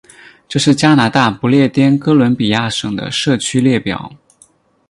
[0.47, 4.11] 这是加拿大不列颠哥伦比亚省的社区列表。